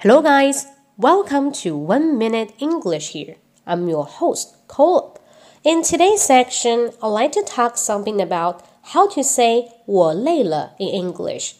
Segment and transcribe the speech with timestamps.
[0.00, 0.66] Hello, guys.
[0.96, 3.36] Welcome to One Minute English here.
[3.66, 5.18] I'm your host, Cole.
[5.64, 8.62] In today's section, I'd like to talk something about
[8.92, 11.56] how to say 我累了 in English.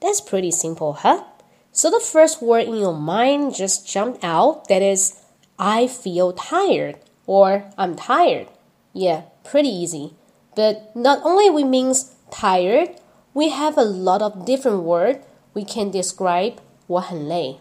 [0.00, 1.24] That's pretty simple, huh?
[1.72, 5.14] So the first word in your mind just jumped out that is
[5.58, 6.96] I feel tired
[7.26, 8.48] or I'm tired.
[8.92, 10.14] Yeah, pretty easy.
[10.54, 12.90] But not only we means tired,
[13.32, 15.24] we have a lot of different words
[15.54, 16.56] we can describe
[16.86, 17.60] 我很累.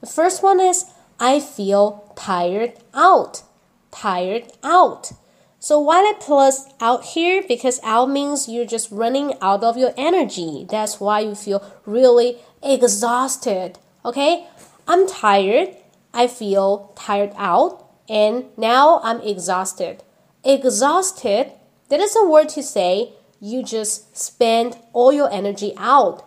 [0.00, 0.86] The first one is
[1.18, 3.42] I feel tired out.
[3.90, 5.12] Tired out.
[5.58, 7.44] So why did I plus out here?
[7.46, 10.66] Because out means you're just running out of your energy.
[10.68, 13.78] That's why you feel really exhausted.
[14.04, 14.46] Okay?
[14.88, 15.76] I'm tired.
[16.14, 17.84] I feel tired out.
[18.08, 20.02] And now I'm exhausted.
[20.42, 21.52] Exhausted,
[21.90, 26.26] that is a word to say you just spend all your energy out.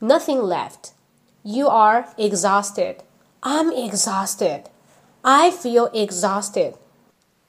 [0.00, 0.92] Nothing left.
[1.42, 3.02] You are exhausted.
[3.42, 4.64] I'm exhausted.
[5.24, 6.74] I feel exhausted.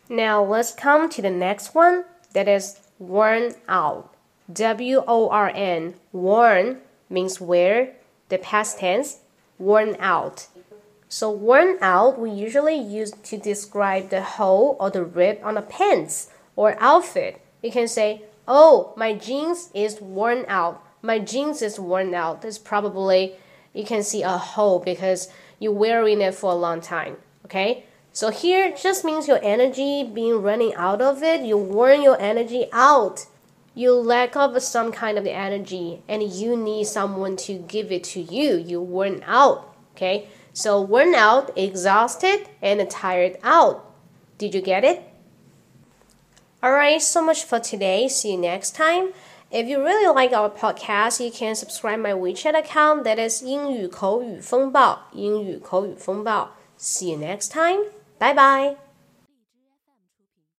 [0.07, 4.13] Now let's come to the next one that is worn out.
[4.51, 5.95] W O R N.
[6.11, 7.95] Worn means wear,
[8.29, 9.19] the past tense,
[9.57, 10.47] worn out.
[11.07, 15.63] So worn out we usually use to describe the hole or the rip on a
[15.63, 17.41] pants or outfit.
[17.63, 22.41] You can say, "Oh, my jeans is worn out." My jeans is worn out.
[22.41, 23.35] This probably
[23.73, 27.17] you can see a hole because you're wearing it for a long time.
[27.45, 27.85] Okay?
[28.11, 31.41] So here just means your energy being running out of it.
[31.41, 33.25] You worn your energy out.
[33.75, 38.21] You lack of some kind of energy and you need someone to give it to
[38.21, 38.57] you.
[38.57, 39.75] You worn out.
[39.95, 40.27] Okay?
[40.53, 43.85] So worn out, exhausted, and tired out.
[44.37, 45.03] Did you get it?
[46.63, 48.07] Alright, so much for today.
[48.09, 49.13] See you next time.
[49.50, 56.50] If you really like our podcast, you can subscribe my WeChat account that is 英语口语风暴英语口语风暴
[56.78, 57.84] See you next time.
[58.18, 58.87] Bye bye.